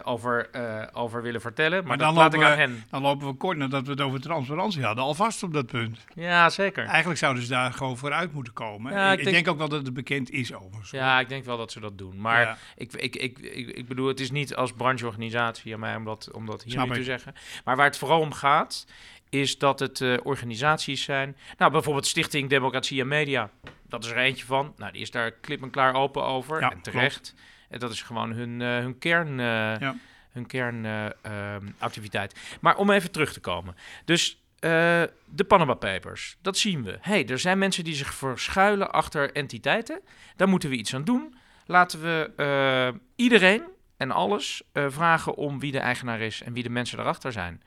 over, 0.03 0.49
over 0.93 1.21
willen 1.21 1.41
vertellen. 1.41 1.77
Maar, 1.77 1.87
maar 1.87 1.97
dan 1.97 2.13
laat 2.13 2.33
ik 2.33 2.43
aan 2.43 2.57
hen. 2.57 2.83
Dan 2.89 3.01
lopen 3.01 3.27
we 3.27 3.33
kort 3.33 3.57
nadat 3.57 3.85
we 3.85 3.91
het 3.91 4.01
over 4.01 4.21
transparantie 4.21 4.83
hadden, 4.83 5.03
alvast 5.03 5.43
op 5.43 5.53
dat 5.53 5.65
punt. 5.65 5.99
Ja, 6.15 6.49
zeker. 6.49 6.85
Eigenlijk 6.85 7.19
zouden 7.19 7.43
ze 7.43 7.49
daar 7.49 7.73
gewoon 7.73 7.97
vooruit 7.97 8.33
moeten 8.33 8.53
komen. 8.53 8.93
Ja, 8.93 9.11
ik, 9.11 9.17
ik 9.17 9.23
denk... 9.23 9.35
denk... 9.35 9.47
ook 9.47 9.57
wel 9.57 9.69
dat 9.69 9.85
het 9.85 9.93
bekend 9.93 10.29
is 10.31 10.53
overigens. 10.53 10.91
Ja, 10.91 11.19
ik 11.19 11.29
denk 11.29 11.45
wel 11.45 11.57
dat 11.57 11.71
ze 11.71 11.79
dat 11.79 11.97
doen. 11.97 12.21
Maar 12.21 12.41
ja. 12.41 12.57
ik, 12.75 12.93
ik, 12.93 13.15
ik, 13.15 13.39
ik, 13.39 13.67
ik, 13.67 13.87
bedoel, 13.87 14.07
het 14.07 14.19
is 14.19 14.31
niet 14.31 14.55
als 14.55 14.73
brancheorganisatie 14.73 15.73
aan 15.73 15.79
mij 15.79 15.95
om 15.95 16.05
dat, 16.05 16.31
om 16.31 16.45
dat 16.45 16.63
hier 16.63 16.87
nu 16.87 16.93
te 16.93 17.03
zeggen. 17.03 17.33
Maar 17.65 17.75
waar 17.75 17.85
het 17.85 17.97
vooral 17.97 18.19
om 18.19 18.33
gaat, 18.33 18.85
is 19.31 19.57
dat 19.57 19.79
het 19.79 19.99
uh, 19.99 20.17
organisaties 20.23 21.03
zijn. 21.03 21.37
Nou, 21.57 21.71
bijvoorbeeld 21.71 22.07
Stichting 22.07 22.49
Democratie 22.49 23.01
en 23.01 23.07
Media. 23.07 23.49
Dat 23.87 24.03
is 24.03 24.11
er 24.11 24.17
eentje 24.17 24.45
van. 24.45 24.73
Nou, 24.77 24.91
die 24.91 25.01
is 25.01 25.11
daar 25.11 25.31
klip 25.31 25.61
en 25.61 25.69
klaar 25.69 25.93
open 25.93 26.23
over. 26.23 26.59
Ja, 26.61 26.71
en 26.71 26.81
terecht. 26.81 27.35
En 27.69 27.79
dat 27.79 27.91
is 27.91 28.01
gewoon 28.01 28.31
hun, 28.31 28.59
uh, 28.59 28.67
hun 28.67 28.97
kern. 28.97 29.37
Ja. 29.37 29.95
Hun 30.31 30.45
kernactiviteit. 30.45 32.33
Ehm, 32.33 32.57
maar 32.61 32.77
om 32.77 32.89
even 32.89 33.11
terug 33.11 33.33
te 33.33 33.39
komen. 33.39 33.75
Dus 34.05 34.43
de 34.59 35.43
Panama 35.47 35.73
Papers, 35.73 36.37
dat 36.41 36.57
zien 36.57 36.83
we. 36.83 36.97
hey, 37.01 37.27
er 37.27 37.39
zijn 37.39 37.57
mensen 37.57 37.83
die 37.83 37.95
zich 37.95 38.13
verschuilen 38.13 38.91
achter 38.91 39.31
entiteiten. 39.31 40.01
Daar 40.35 40.47
moeten 40.47 40.69
we 40.69 40.75
iets 40.75 40.95
aan 40.95 41.03
doen. 41.03 41.35
Laten 41.65 42.01
we 42.01 42.93
iedereen 43.15 43.63
en 44.01 44.11
alles 44.11 44.61
vragen 44.73 45.35
om 45.35 45.59
wie 45.59 45.71
de 45.71 45.79
eigenaar 45.79 46.19
is 46.19 46.41
en 46.41 46.53
wie 46.53 46.63
de 46.63 46.69
mensen 46.69 46.99
erachter 46.99 47.31
zijn. 47.31 47.61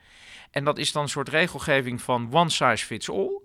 En 0.51 0.63
dat 0.63 0.77
is 0.77 0.91
dan 0.91 1.03
een 1.03 1.09
soort 1.09 1.29
regelgeving 1.29 2.01
van 2.01 2.29
one 2.31 2.49
size 2.49 2.85
fits 2.85 3.09
all. 3.09 3.41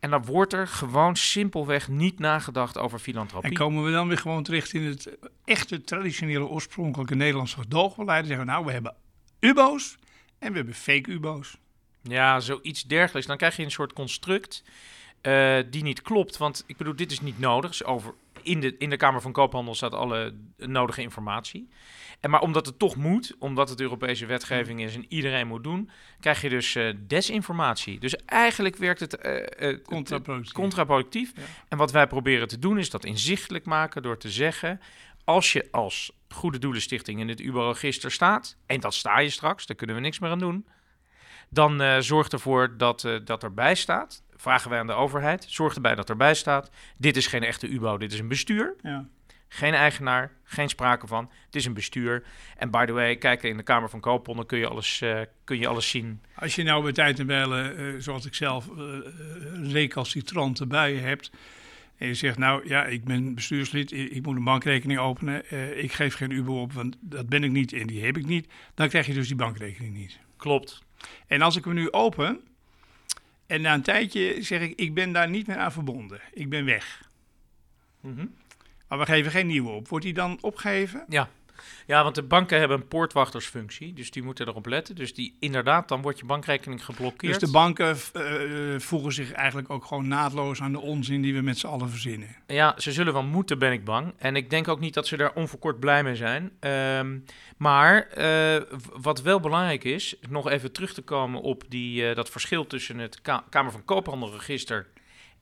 En 0.00 0.10
dan 0.10 0.24
wordt 0.24 0.52
er 0.52 0.68
gewoon 0.68 1.16
simpelweg 1.16 1.88
niet 1.88 2.18
nagedacht 2.18 2.78
over 2.78 2.98
filantropie. 2.98 3.50
En 3.50 3.56
komen 3.56 3.84
we 3.84 3.90
dan 3.90 4.08
weer 4.08 4.18
gewoon 4.18 4.42
terecht 4.42 4.72
in 4.72 4.82
het 4.82 5.18
echte 5.44 5.80
traditionele 5.80 6.46
oorspronkelijke 6.46 7.14
Nederlandse 7.14 7.56
gedoogbeleid. 7.56 8.26
Zeggen 8.26 8.44
we, 8.44 8.50
nou, 8.50 8.64
we 8.64 8.72
hebben 8.72 8.94
UBO's 9.40 9.98
en 10.38 10.50
we 10.50 10.56
hebben 10.56 10.74
fake 10.74 11.10
UBO's. 11.10 11.58
Ja, 12.02 12.40
zoiets 12.40 12.82
dergelijks. 12.82 13.26
Dan 13.26 13.36
krijg 13.36 13.56
je 13.56 13.62
een 13.62 13.70
soort 13.70 13.92
construct 13.92 14.62
uh, 15.22 15.58
die 15.70 15.82
niet 15.82 16.02
klopt. 16.02 16.36
Want 16.36 16.64
ik 16.66 16.76
bedoel, 16.76 16.96
dit 16.96 17.12
is 17.12 17.20
niet 17.20 17.38
nodig. 17.38 17.70
Dus 17.70 17.84
over, 17.84 18.14
in, 18.44 18.60
de, 18.60 18.76
in 18.76 18.90
de 18.90 18.96
Kamer 18.96 19.20
van 19.20 19.32
Koophandel 19.32 19.74
staat 19.74 19.92
alle 19.94 20.34
nodige 20.56 21.02
informatie. 21.02 21.68
En 22.20 22.30
maar 22.30 22.40
omdat 22.40 22.66
het 22.66 22.78
toch 22.78 22.96
moet, 22.96 23.36
omdat 23.38 23.68
het 23.68 23.80
Europese 23.80 24.26
wetgeving 24.26 24.80
is 24.80 24.94
en 24.94 25.04
iedereen 25.08 25.46
moet 25.46 25.64
doen, 25.64 25.90
krijg 26.20 26.40
je 26.40 26.48
dus 26.48 26.74
uh, 26.74 26.94
desinformatie. 27.06 28.00
Dus 28.00 28.16
eigenlijk 28.16 28.76
werkt 28.76 29.00
het 29.00 29.26
uh, 29.60 29.82
contraproductief. 29.82 30.52
contraproductief. 30.52 31.32
Ja. 31.36 31.42
En 31.68 31.78
wat 31.78 31.92
wij 31.92 32.06
proberen 32.06 32.48
te 32.48 32.58
doen 32.58 32.78
is 32.78 32.90
dat 32.90 33.04
inzichtelijk 33.04 33.64
maken 33.64 34.02
door 34.02 34.18
te 34.18 34.30
zeggen: 34.30 34.80
als 35.24 35.52
je 35.52 35.68
als 35.70 36.12
Goede 36.28 36.58
Doelenstichting 36.58 37.20
in 37.20 37.28
het 37.28 37.40
UBO-register 37.40 38.10
staat, 38.10 38.56
en 38.66 38.80
dat 38.80 38.94
sta 38.94 39.18
je 39.18 39.30
straks, 39.30 39.66
daar 39.66 39.76
kunnen 39.76 39.96
we 39.96 40.02
niks 40.02 40.18
meer 40.18 40.30
aan 40.30 40.38
doen, 40.38 40.66
dan 41.48 41.82
uh, 41.82 41.98
zorg 41.98 42.28
ervoor 42.28 42.76
dat 42.76 43.04
uh, 43.04 43.18
dat 43.24 43.42
erbij 43.42 43.74
staat. 43.74 44.22
Vragen 44.44 44.70
wij 44.70 44.78
aan 44.78 44.86
de 44.86 44.92
overheid. 44.92 45.46
Zorg 45.48 45.74
erbij 45.74 45.94
dat 45.94 46.08
erbij 46.08 46.34
staat. 46.34 46.70
Dit 46.96 47.16
is 47.16 47.26
geen 47.26 47.42
echte 47.42 47.68
UBO, 47.68 47.98
dit 47.98 48.12
is 48.12 48.18
een 48.18 48.28
bestuur. 48.28 48.74
Ja. 48.82 49.08
Geen 49.48 49.74
eigenaar, 49.74 50.32
geen 50.42 50.68
sprake 50.68 51.06
van. 51.06 51.30
Het 51.46 51.54
is 51.54 51.64
een 51.64 51.74
bestuur. 51.74 52.24
En 52.56 52.70
by 52.70 52.84
the 52.84 52.92
way, 52.92 53.16
kijk 53.16 53.42
in 53.42 53.56
de 53.56 53.62
Kamer 53.62 53.90
van 53.90 54.00
Koopponden 54.00 54.46
kun 54.46 54.58
je 54.58 54.66
alles, 54.66 55.00
uh, 55.00 55.20
kun 55.44 55.58
je 55.58 55.68
alles 55.68 55.90
zien. 55.90 56.22
Als 56.34 56.54
je 56.54 56.62
nou 56.62 56.82
bij 56.82 56.92
tijd 56.92 57.18
en 57.18 57.26
bellen, 57.26 58.02
zoals 58.02 58.26
ik 58.26 58.34
zelf, 58.34 58.68
recalcitrant 59.62 60.60
erbij 60.60 60.94
hebt. 60.94 61.30
En 61.96 62.06
je 62.06 62.14
zegt, 62.14 62.38
nou 62.38 62.68
ja, 62.68 62.84
ik 62.84 63.04
ben 63.04 63.34
bestuurslid, 63.34 63.92
ik 63.92 64.22
moet 64.22 64.36
een 64.36 64.44
bankrekening 64.44 64.98
openen. 64.98 65.42
ik 65.82 65.92
geef 65.92 66.14
geen 66.14 66.30
UBO 66.30 66.60
op, 66.60 66.72
want 66.72 66.96
dat 67.00 67.28
ben 67.28 67.44
ik 67.44 67.50
niet 67.50 67.72
en 67.72 67.86
die 67.86 68.04
heb 68.04 68.16
ik 68.16 68.26
niet. 68.26 68.48
Dan 68.74 68.88
krijg 68.88 69.06
je 69.06 69.14
dus 69.14 69.26
die 69.26 69.36
bankrekening 69.36 69.94
niet. 69.94 70.18
Klopt. 70.36 70.82
En 71.26 71.42
als 71.42 71.56
ik 71.56 71.64
hem 71.64 71.74
nu 71.74 71.92
open 71.92 72.40
en 73.46 73.60
na 73.60 73.74
een 73.74 73.82
tijdje 73.82 74.42
zeg 74.42 74.60
ik, 74.60 74.78
ik 74.78 74.94
ben 74.94 75.12
daar 75.12 75.28
niet 75.28 75.46
meer 75.46 75.56
aan 75.56 75.72
verbonden. 75.72 76.20
Ik 76.32 76.48
ben 76.48 76.64
weg. 76.64 77.10
Mm 78.00 78.16
-hmm. 78.16 78.34
Maar 78.88 78.98
we 78.98 79.04
geven 79.04 79.30
geen 79.30 79.46
nieuwe 79.46 79.70
op. 79.70 79.88
Wordt 79.88 80.04
die 80.04 80.14
dan 80.14 80.38
opgegeven? 80.40 81.04
Ja. 81.08 81.28
Ja, 81.86 82.02
want 82.02 82.14
de 82.14 82.22
banken 82.22 82.58
hebben 82.58 82.76
een 82.76 82.88
poortwachtersfunctie, 82.88 83.92
dus 83.92 84.10
die 84.10 84.22
moeten 84.22 84.48
erop 84.48 84.66
letten. 84.66 84.94
Dus 84.94 85.14
die, 85.14 85.36
inderdaad, 85.40 85.88
dan 85.88 86.02
wordt 86.02 86.18
je 86.18 86.24
bankrekening 86.24 86.84
geblokkeerd. 86.84 87.40
Dus 87.40 87.50
de 87.50 87.56
banken 87.56 87.96
uh, 88.16 88.78
voegen 88.78 89.12
zich 89.12 89.32
eigenlijk 89.32 89.70
ook 89.70 89.84
gewoon 89.84 90.08
naadloos 90.08 90.60
aan 90.60 90.72
de 90.72 90.80
onzin 90.80 91.22
die 91.22 91.34
we 91.34 91.40
met 91.40 91.58
z'n 91.58 91.66
allen 91.66 91.90
verzinnen. 91.90 92.36
Ja, 92.46 92.74
ze 92.78 92.92
zullen 92.92 93.12
wel 93.12 93.22
moeten, 93.22 93.58
ben 93.58 93.72
ik 93.72 93.84
bang. 93.84 94.14
En 94.16 94.36
ik 94.36 94.50
denk 94.50 94.68
ook 94.68 94.80
niet 94.80 94.94
dat 94.94 95.06
ze 95.06 95.16
daar 95.16 95.34
onverkort 95.34 95.80
blij 95.80 96.02
mee 96.02 96.16
zijn. 96.16 96.50
Um, 96.60 97.24
maar 97.56 98.08
uh, 98.18 98.62
wat 98.92 99.22
wel 99.22 99.40
belangrijk 99.40 99.84
is, 99.84 100.14
nog 100.28 100.50
even 100.50 100.72
terug 100.72 100.94
te 100.94 101.02
komen 101.02 101.40
op 101.40 101.62
die, 101.68 102.02
uh, 102.02 102.14
dat 102.14 102.30
verschil 102.30 102.66
tussen 102.66 102.98
het 102.98 103.20
Ka 103.22 103.44
Kamer 103.50 103.72
van 103.72 103.84
Koophandelregister 103.84 104.86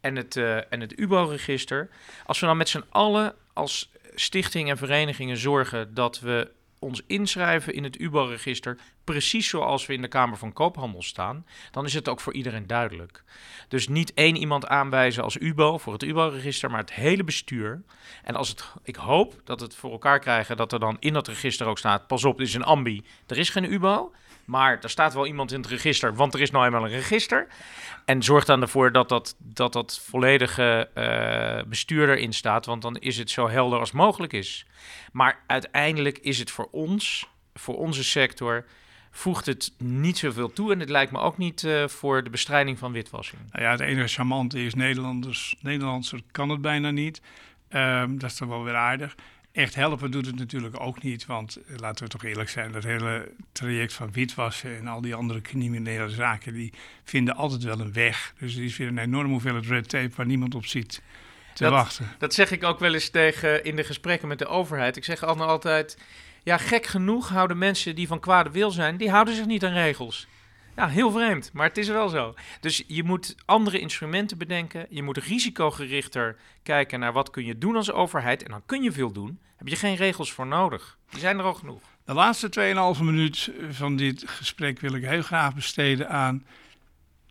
en 0.01 0.17
het, 0.17 0.37
en 0.69 0.81
het 0.81 0.99
UBO-register. 0.99 1.91
Als 2.27 2.41
we 2.41 2.47
dan 2.47 2.57
met 2.57 2.69
z'n 2.69 2.85
allen 2.89 3.35
als 3.53 3.92
stichtingen 4.15 4.71
en 4.71 4.77
verenigingen 4.77 5.37
zorgen 5.37 5.95
dat 5.95 6.21
we 6.21 6.51
ons 6.83 7.03
inschrijven 7.07 7.75
in 7.75 7.85
het 7.85 8.01
UBO-register, 8.01 8.79
precies 9.05 9.49
zoals 9.49 9.87
we 9.87 9.93
in 9.93 10.03
de 10.03 10.09
Kamer 10.09 10.39
van 10.39 10.53
Koophandel 10.53 11.03
staan, 11.03 11.47
dan 11.71 11.85
is 11.85 11.95
het 11.95 12.09
ook 12.09 12.21
voor 12.21 12.33
iedereen 12.33 12.67
duidelijk. 12.67 13.25
Dus 13.69 13.89
niet 13.89 14.15
één 14.15 14.37
iemand 14.37 14.67
aanwijzen 14.67 15.23
als 15.23 15.37
UBO 15.37 15.79
voor 15.79 15.93
het 15.93 16.03
UBO-register, 16.03 16.71
maar 16.71 16.81
het 16.81 16.93
hele 16.93 17.25
bestuur. 17.25 17.83
En 18.23 18.35
als 18.35 18.49
het, 18.49 18.73
ik 18.83 18.97
hoop 18.97 19.41
dat 19.45 19.61
het 19.61 19.75
voor 19.75 19.91
elkaar 19.91 20.19
krijgen 20.19 20.57
dat 20.57 20.73
er 20.73 20.81
dan 20.81 20.97
in 21.01 21.13
dat 21.13 21.29
register 21.29 21.67
ook 21.67 21.79
staat: 21.79 22.07
pas 22.07 22.25
op, 22.25 22.39
dit 22.39 22.47
is 22.47 22.55
een 22.55 22.63
ambi, 22.63 23.05
er 23.27 23.39
is 23.39 23.51
geen 23.51 23.73
UBO. 23.73 24.13
Maar 24.45 24.79
er 24.81 24.91
staat 24.91 25.15
wel 25.15 25.27
iemand 25.27 25.53
in 25.53 25.61
het 25.61 25.71
register, 25.71 26.15
want 26.15 26.35
er 26.35 26.41
is 26.41 26.51
nou 26.51 26.65
eenmaal 26.65 26.85
een 26.85 26.91
register. 26.91 27.47
En 28.05 28.23
zorg 28.23 28.45
dan 28.45 28.63
ervoor 28.63 28.93
dat 28.93 29.09
dat, 29.09 29.37
dat, 29.39 29.73
dat 29.73 30.01
volledige 30.05 30.89
uh, 30.95 31.69
bestuur 31.69 32.09
erin 32.09 32.33
staat, 32.33 32.67
want 32.67 32.83
dan 32.83 32.97
is 32.97 33.19
het 33.19 33.31
zo 33.31 33.49
helder 33.49 33.79
als 33.79 33.93
mogelijk 33.93 34.33
is. 34.33 34.67
Maar 35.13 35.43
uiteindelijk 35.47 36.19
is 36.19 36.39
het 36.39 36.51
voor 36.51 36.69
ons, 36.71 37.29
voor 37.55 37.77
onze 37.77 38.05
sector, 38.05 38.65
voegt 39.11 39.47
het 39.47 39.73
niet 39.79 40.19
zoveel 40.19 40.53
toe. 40.53 40.73
En 40.73 40.81
het 40.81 40.89
lijkt 40.89 41.13
me 41.13 41.19
ook 41.19 41.39
niet 41.39 41.63
uh, 41.63 41.89
voor 41.89 42.25
de 42.25 42.31
bestrijding 42.31 42.79
van 42.79 42.93
witwassing. 42.93 43.43
Nou 43.51 43.65
ja, 43.65 43.71
het 43.71 43.81
enige 43.81 44.09
charmante 44.09 44.65
is 44.65 44.75
Nederlanders. 44.75 45.57
Kan 46.31 46.49
het 46.49 46.61
bijna 46.61 46.91
niet. 46.91 47.21
Um, 47.71 48.19
dat 48.19 48.31
is 48.31 48.37
toch 48.37 48.49
wel 48.49 48.65
weer 48.65 48.77
aardig. 48.77 49.15
Echt 49.53 49.75
helpen 49.75 50.11
doet 50.11 50.27
het 50.27 50.39
natuurlijk 50.39 50.81
ook 50.81 51.03
niet, 51.03 51.27
want 51.27 51.57
eh, 51.57 51.77
laten 51.77 52.05
we 52.05 52.11
toch 52.11 52.25
eerlijk 52.25 52.49
zijn, 52.49 52.73
dat 52.73 52.83
hele 52.83 53.33
traject 53.53 53.93
van 53.93 54.13
witwassen 54.13 54.77
en 54.77 54.87
al 54.87 55.01
die 55.01 55.15
andere 55.15 55.41
criminele 55.41 56.09
zaken, 56.09 56.53
die 56.53 56.73
vinden 57.05 57.37
altijd 57.37 57.63
wel 57.63 57.81
een 57.81 57.93
weg. 57.93 58.35
Dus 58.39 58.55
die 58.55 58.75
vinden 58.75 58.97
een 58.97 59.03
enorme 59.03 59.31
hoeveelheid 59.31 59.67
red 59.67 59.89
tape 59.89 60.17
waar 60.17 60.27
niemand 60.27 60.55
op 60.55 60.67
ziet 60.67 61.03
te 61.55 61.63
dat, 61.63 61.73
wachten. 61.73 62.11
Dat 62.19 62.35
zeg 62.35 62.51
ik 62.51 62.65
ook 62.65 62.79
wel 62.79 62.95
eens 62.95 63.09
tegen 63.09 63.65
in 63.65 63.77
de 63.77 63.85
gesprekken 63.85 64.29
met 64.29 64.39
de 64.39 64.47
overheid. 64.47 64.97
Ik 64.97 65.05
zeg 65.05 65.23
altijd, 65.25 65.99
ja 66.43 66.57
gek 66.57 66.87
genoeg 66.87 67.29
houden 67.29 67.59
mensen 67.59 67.95
die 67.95 68.07
van 68.07 68.21
kwade 68.21 68.51
wil 68.51 68.71
zijn, 68.71 68.97
die 68.97 69.11
houden 69.11 69.35
zich 69.35 69.47
niet 69.47 69.65
aan 69.65 69.73
regels. 69.73 70.27
Ja, 70.77 70.89
heel 70.89 71.11
vreemd, 71.11 71.51
maar 71.53 71.67
het 71.67 71.79
is 71.79 71.89
wel 71.89 72.09
zo. 72.09 72.35
Dus 72.61 72.83
je 72.87 73.03
moet 73.03 73.35
andere 73.45 73.79
instrumenten 73.79 74.39
bedenken. 74.39 74.87
Je 74.91 75.03
moet 75.03 75.17
risicogerichter 75.17 76.37
kijken 76.63 77.01
naar 77.01 77.13
wat 77.13 77.31
kun 77.31 77.45
je 77.45 77.59
doen 77.59 77.77
als 77.77 77.93
overheid. 77.93 78.43
En 78.43 78.51
dan 78.51 78.63
kun 78.67 78.83
je 78.83 78.93
veel 78.93 79.13
doen. 79.13 79.39
Heb 79.57 79.69
je 79.69 79.77
geen 79.77 79.95
regels 79.95 80.33
voor 80.33 80.47
nodig. 80.47 80.99
Die 81.11 81.21
zijn 81.21 81.39
er 81.39 81.45
al 81.45 81.55
genoeg. 81.55 81.83
De 82.05 82.15
laatste 82.15 82.95
2,5 82.97 83.05
minuut 83.05 83.51
van 83.71 83.97
dit 83.97 84.25
gesprek 84.27 84.81
wil 84.81 84.95
ik 84.95 85.05
heel 85.05 85.23
graag 85.23 85.55
besteden 85.55 86.09
aan 86.09 86.47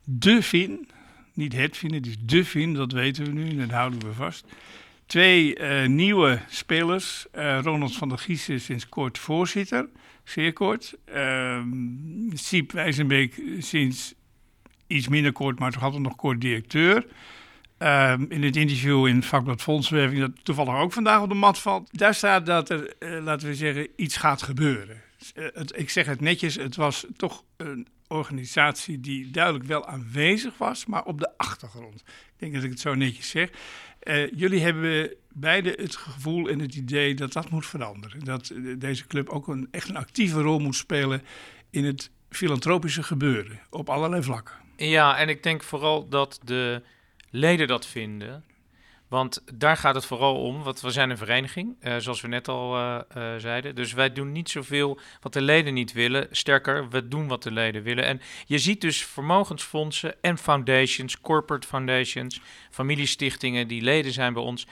de 0.03 0.43
Fin. 0.43 0.89
Niet 1.33 1.53
het 1.53 1.77
Fin, 1.77 1.93
het 1.93 2.07
is 2.07 2.15
de 2.19 2.45
Fin, 2.45 2.73
dat 2.73 2.91
weten 2.91 3.23
we 3.23 3.31
nu 3.31 3.49
en 3.49 3.57
dat 3.57 3.69
houden 3.69 3.99
we 3.99 4.13
vast. 4.13 4.45
Twee 5.05 5.59
uh, 5.59 5.87
nieuwe 5.87 6.39
spelers. 6.49 7.25
Uh, 7.35 7.59
Ronald 7.61 7.95
van 7.95 8.09
der 8.09 8.17
Gies 8.17 8.49
is 8.49 8.63
sinds 8.63 8.89
kort 8.89 9.17
voorzitter 9.17 9.89
zeer 10.31 10.53
kort. 10.53 10.97
Uh, 11.15 11.63
Siep 12.33 12.71
Wijzenbeek 12.71 13.41
sinds 13.59 14.13
iets 14.87 15.07
minder 15.07 15.31
kort, 15.31 15.59
maar 15.59 15.71
toch 15.71 15.83
altijd 15.83 16.01
nog 16.01 16.15
kort 16.15 16.41
directeur. 16.41 17.05
Uh, 17.79 18.13
in 18.29 18.43
het 18.43 18.55
interview 18.55 19.07
in 19.07 19.23
vakblad 19.23 19.61
Fondswerving, 19.61 20.19
dat 20.19 20.31
toevallig 20.43 20.75
ook 20.75 20.93
vandaag 20.93 21.21
op 21.21 21.29
de 21.29 21.35
mat 21.35 21.59
valt, 21.59 21.89
daar 21.91 22.13
staat 22.13 22.45
dat 22.45 22.69
er, 22.69 22.93
uh, 22.99 23.23
laten 23.23 23.47
we 23.47 23.55
zeggen, 23.55 23.87
iets 23.95 24.17
gaat 24.17 24.41
gebeuren. 24.41 25.01
Het, 25.33 25.77
ik 25.77 25.89
zeg 25.89 26.05
het 26.05 26.21
netjes, 26.21 26.55
het 26.55 26.75
was 26.75 27.05
toch 27.15 27.43
een 27.57 27.87
organisatie 28.07 28.99
die 28.99 29.31
duidelijk 29.31 29.65
wel 29.65 29.87
aanwezig 29.87 30.57
was, 30.57 30.85
maar 30.85 31.03
op 31.03 31.19
de 31.19 31.37
achtergrond. 31.37 32.01
Ik 32.05 32.33
denk 32.37 32.53
dat 32.53 32.63
ik 32.63 32.69
het 32.69 32.79
zo 32.79 32.95
netjes 32.95 33.29
zeg. 33.29 33.49
Jullie 34.35 34.61
hebben 34.61 35.11
beide 35.33 35.73
het 35.77 35.95
gevoel 35.95 36.49
en 36.49 36.59
het 36.59 36.75
idee 36.75 37.13
dat 37.13 37.33
dat 37.33 37.49
moet 37.49 37.65
veranderen. 37.65 38.23
Dat 38.23 38.49
uh, 38.49 38.75
deze 38.79 39.07
club 39.07 39.29
ook 39.29 39.47
een, 39.47 39.67
echt 39.71 39.89
een 39.89 39.97
actieve 39.97 40.41
rol 40.41 40.59
moet 40.59 40.75
spelen 40.75 41.21
in 41.69 41.85
het 41.85 42.09
filantropische 42.29 43.03
gebeuren 43.03 43.59
op 43.69 43.89
allerlei 43.89 44.23
vlakken. 44.23 44.55
Ja, 44.77 45.17
en 45.17 45.29
ik 45.29 45.43
denk 45.43 45.63
vooral 45.63 46.09
dat 46.09 46.39
de 46.43 46.81
leden 47.29 47.67
dat 47.67 47.85
vinden. 47.85 48.43
Want 49.11 49.43
daar 49.53 49.77
gaat 49.77 49.95
het 49.95 50.05
vooral 50.05 50.35
om, 50.35 50.63
want 50.63 50.81
we 50.81 50.91
zijn 50.91 51.09
een 51.09 51.17
vereniging, 51.17 51.75
uh, 51.81 51.95
zoals 51.97 52.21
we 52.21 52.27
net 52.27 52.47
al 52.47 52.77
uh, 52.77 52.99
zeiden. 53.37 53.75
Dus 53.75 53.93
wij 53.93 54.13
doen 54.13 54.31
niet 54.31 54.49
zoveel 54.49 54.99
wat 55.21 55.33
de 55.33 55.41
leden 55.41 55.73
niet 55.73 55.91
willen. 55.91 56.27
Sterker, 56.31 56.89
we 56.89 57.07
doen 57.07 57.27
wat 57.27 57.43
de 57.43 57.51
leden 57.51 57.83
willen. 57.83 58.05
En 58.05 58.21
je 58.45 58.57
ziet 58.57 58.81
dus 58.81 59.05
vermogensfondsen 59.05 60.15
en 60.21 60.37
foundations, 60.37 61.21
corporate 61.21 61.67
foundations, 61.67 62.41
familiestichtingen 62.69 63.67
die 63.67 63.81
leden 63.81 64.11
zijn 64.11 64.33
bij 64.33 64.43
ons, 64.43 64.67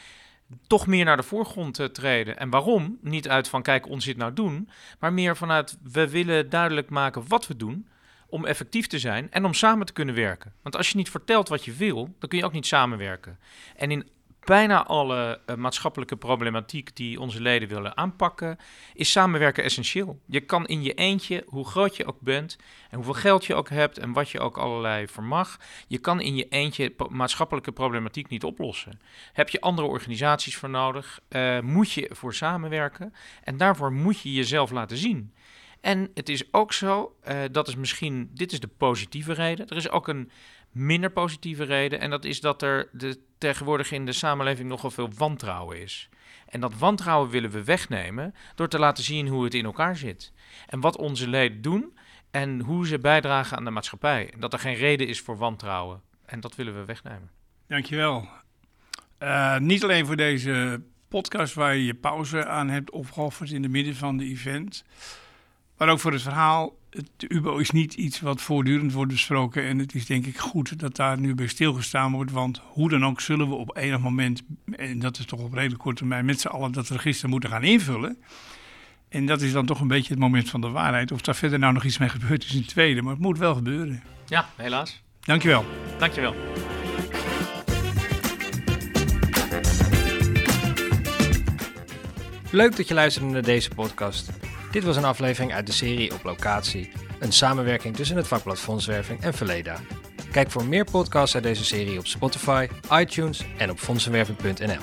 toch 0.67 0.87
meer 0.87 1.05
naar 1.05 1.17
de 1.17 1.23
voorgrond 1.23 1.89
treden. 1.93 2.37
En 2.37 2.49
waarom? 2.49 2.97
Niet 3.01 3.29
uit 3.29 3.47
van 3.47 3.61
kijk, 3.61 3.87
ons 3.87 4.05
dit 4.05 4.17
nou 4.17 4.33
doen, 4.33 4.69
maar 4.99 5.13
meer 5.13 5.37
vanuit 5.37 5.77
we 5.83 6.09
willen 6.09 6.49
duidelijk 6.49 6.89
maken 6.89 7.27
wat 7.27 7.47
we 7.47 7.55
doen 7.55 7.87
om 8.27 8.45
effectief 8.45 8.87
te 8.87 8.99
zijn 8.99 9.31
en 9.31 9.45
om 9.45 9.53
samen 9.53 9.85
te 9.85 9.93
kunnen 9.93 10.15
werken. 10.15 10.53
Want 10.61 10.75
als 10.75 10.89
je 10.89 10.97
niet 10.97 11.09
vertelt 11.09 11.49
wat 11.49 11.65
je 11.65 11.73
wil, 11.73 12.15
dan 12.19 12.29
kun 12.29 12.37
je 12.37 12.45
ook 12.45 12.51
niet 12.51 12.65
samenwerken. 12.65 13.39
En 13.75 13.91
in 13.91 14.07
bijna 14.45 14.85
alle 14.85 15.39
uh, 15.45 15.55
maatschappelijke 15.55 16.15
problematiek 16.15 16.95
die 16.95 17.19
onze 17.19 17.41
leden 17.41 17.67
willen 17.67 17.97
aanpakken, 17.97 18.57
is 18.93 19.11
samenwerken 19.11 19.63
essentieel. 19.63 20.19
Je 20.25 20.39
kan 20.39 20.67
in 20.67 20.83
je 20.83 20.93
eentje, 20.93 21.43
hoe 21.47 21.65
groot 21.65 21.95
je 21.95 22.05
ook 22.05 22.19
bent 22.19 22.57
en 22.89 22.95
hoeveel 22.95 23.13
geld 23.13 23.45
je 23.45 23.55
ook 23.55 23.69
hebt 23.69 23.97
en 23.97 24.13
wat 24.13 24.29
je 24.29 24.39
ook 24.39 24.57
allerlei 24.57 25.07
vermag, 25.07 25.57
je 25.87 25.97
kan 25.97 26.21
in 26.21 26.35
je 26.35 26.47
eentje 26.47 26.93
maatschappelijke 27.09 27.71
problematiek 27.71 28.29
niet 28.29 28.43
oplossen. 28.43 28.99
Heb 29.33 29.49
je 29.49 29.61
andere 29.61 29.87
organisaties 29.87 30.57
voor 30.57 30.69
nodig, 30.69 31.19
uh, 31.29 31.59
moet 31.59 31.91
je 31.91 32.09
voor 32.11 32.33
samenwerken 32.33 33.13
en 33.43 33.57
daarvoor 33.57 33.93
moet 33.93 34.19
je 34.19 34.33
jezelf 34.33 34.71
laten 34.71 34.97
zien. 34.97 35.33
En 35.81 36.11
het 36.13 36.29
is 36.29 36.53
ook 36.53 36.73
zo, 36.73 37.15
uh, 37.27 37.37
dat 37.51 37.67
is 37.67 37.75
misschien, 37.75 38.29
dit 38.33 38.51
is 38.51 38.59
de 38.59 38.67
positieve 38.67 39.33
reden. 39.33 39.67
Er 39.67 39.77
is 39.77 39.89
ook 39.89 40.07
een 40.07 40.31
minder 40.71 41.11
positieve 41.11 41.63
reden. 41.63 41.99
En 41.99 42.09
dat 42.09 42.25
is 42.25 42.41
dat 42.41 42.61
er 42.61 42.89
de, 42.91 43.19
tegenwoordig 43.37 43.91
in 43.91 44.05
de 44.05 44.11
samenleving 44.11 44.69
nogal 44.69 44.91
veel 44.91 45.09
wantrouwen 45.17 45.81
is. 45.81 46.09
En 46.47 46.59
dat 46.59 46.77
wantrouwen 46.77 47.29
willen 47.29 47.49
we 47.49 47.63
wegnemen 47.63 48.35
door 48.55 48.67
te 48.67 48.79
laten 48.79 49.03
zien 49.03 49.27
hoe 49.27 49.43
het 49.43 49.53
in 49.53 49.65
elkaar 49.65 49.97
zit. 49.97 50.33
En 50.67 50.79
wat 50.79 50.97
onze 50.97 51.27
leden 51.27 51.61
doen 51.61 51.97
en 52.31 52.59
hoe 52.59 52.87
ze 52.87 52.99
bijdragen 52.99 53.57
aan 53.57 53.63
de 53.63 53.69
maatschappij. 53.69 54.33
Dat 54.37 54.53
er 54.53 54.59
geen 54.59 54.75
reden 54.75 55.07
is 55.07 55.21
voor 55.21 55.37
wantrouwen. 55.37 56.01
En 56.25 56.39
dat 56.39 56.55
willen 56.55 56.75
we 56.75 56.85
wegnemen. 56.85 57.29
Dankjewel. 57.67 58.27
Uh, 59.19 59.57
niet 59.57 59.83
alleen 59.83 60.05
voor 60.05 60.15
deze 60.15 60.81
podcast 61.07 61.53
waar 61.53 61.75
je 61.75 61.85
je 61.85 61.93
pauze 61.93 62.45
aan 62.45 62.69
hebt 62.69 62.91
opgeofferd 62.91 63.51
in 63.51 63.63
het 63.63 63.71
midden 63.71 63.95
van 63.95 64.17
de 64.17 64.25
event. 64.25 64.83
Maar 65.77 65.89
ook 65.89 65.99
voor 65.99 66.11
het 66.11 66.21
verhaal. 66.21 66.77
Het 66.89 67.09
UBO 67.27 67.57
is 67.57 67.71
niet 67.71 67.93
iets 67.93 68.19
wat 68.19 68.41
voortdurend 68.41 68.93
wordt 68.93 69.11
besproken. 69.11 69.63
En 69.63 69.79
het 69.79 69.95
is 69.95 70.05
denk 70.05 70.25
ik 70.25 70.37
goed 70.37 70.79
dat 70.79 70.95
daar 70.95 71.19
nu 71.19 71.35
bij 71.35 71.47
stilgestaan 71.47 72.11
wordt. 72.11 72.31
Want 72.31 72.61
hoe 72.65 72.89
dan 72.89 73.05
ook 73.05 73.21
zullen 73.21 73.49
we 73.49 73.55
op 73.55 73.77
enig 73.77 73.99
moment, 73.99 74.41
en 74.71 74.99
dat 74.99 75.17
is 75.17 75.25
toch 75.25 75.39
op 75.39 75.53
redelijk 75.53 75.81
korte 75.81 75.97
termijn, 75.97 76.25
met 76.25 76.41
z'n 76.41 76.47
allen 76.47 76.71
dat 76.71 76.89
register 76.89 77.29
moeten 77.29 77.49
gaan 77.49 77.63
invullen. 77.63 78.17
En 79.09 79.25
dat 79.25 79.41
is 79.41 79.51
dan 79.51 79.65
toch 79.65 79.79
een 79.79 79.87
beetje 79.87 80.09
het 80.13 80.19
moment 80.19 80.49
van 80.49 80.61
de 80.61 80.69
waarheid. 80.69 81.11
Of 81.11 81.21
daar 81.21 81.35
verder 81.35 81.59
nou 81.59 81.73
nog 81.73 81.83
iets 81.83 81.97
mee 81.97 82.09
gebeurd 82.09 82.43
is 82.43 82.51
in 82.53 82.59
het 82.59 82.67
tweede. 82.67 83.01
Maar 83.01 83.13
het 83.13 83.21
moet 83.21 83.37
wel 83.37 83.55
gebeuren. 83.55 84.03
Ja, 84.25 84.49
helaas. 84.55 85.03
Dankjewel. 85.19 85.65
Dankjewel. 85.97 86.35
Leuk 92.51 92.75
dat 92.75 92.87
je 92.87 92.93
luisterde 92.93 93.29
naar 93.31 93.41
deze 93.41 93.69
podcast. 93.69 94.31
Dit 94.71 94.83
was 94.83 94.95
een 94.95 95.05
aflevering 95.05 95.53
uit 95.53 95.65
de 95.65 95.71
serie 95.71 96.13
Op 96.13 96.23
Locatie, 96.23 96.91
een 97.19 97.31
samenwerking 97.31 97.95
tussen 97.95 98.17
het 98.17 98.27
vakblad 98.27 98.59
Fondswerving 98.59 99.21
en 99.21 99.33
Verleda. 99.33 99.79
Kijk 100.31 100.51
voor 100.51 100.65
meer 100.65 100.85
podcasts 100.91 101.35
uit 101.35 101.43
deze 101.43 101.65
serie 101.65 101.99
op 101.99 102.07
Spotify, 102.07 102.67
iTunes 102.91 103.45
en 103.57 103.69
op 103.69 103.79
fondsenwerving.nl. 103.79 104.81